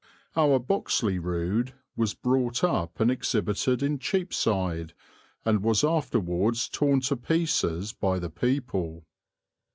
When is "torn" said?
6.67-7.01